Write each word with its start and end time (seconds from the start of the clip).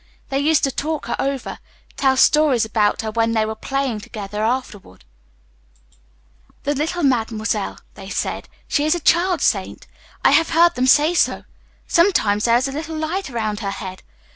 They 0.29 0.39
used 0.39 0.63
to 0.63 0.71
talk 0.71 1.05
her 1.05 1.15
over, 1.19 1.59
tell 1.95 2.17
stories 2.17 2.65
about 2.65 3.01
her 3.03 3.11
when 3.11 3.33
they 3.33 3.45
were 3.45 3.53
playing 3.53 3.99
together 3.99 4.43
afterwards. 4.43 5.05
"The 6.63 6.73
little 6.73 7.03
Mademoiselle," 7.03 7.77
they 7.93 8.09
said, 8.09 8.49
"she 8.67 8.83
is 8.83 8.95
a 8.95 8.99
child 8.99 9.41
saint. 9.41 9.85
I 10.25 10.31
have 10.31 10.49
heard 10.49 10.73
them 10.73 10.87
say 10.87 11.13
so. 11.13 11.43
Sometimes 11.85 12.45
there 12.45 12.57
is 12.57 12.67
a 12.67 12.71
little 12.71 12.97
light 12.97 13.29
round 13.29 13.59
her 13.59 13.69
head. 13.69 14.01